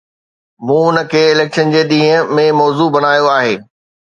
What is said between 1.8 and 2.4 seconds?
ڏينهن